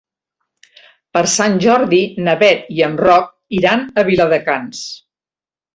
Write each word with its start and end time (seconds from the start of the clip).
Per 1.17 1.23
Sant 1.33 1.59
Jordi 1.65 2.01
na 2.29 2.37
Bet 2.41 2.67
i 2.79 2.83
en 2.89 2.99
Roc 3.05 3.31
iran 3.61 3.89
a 4.05 4.11
Viladecans. 4.13 4.87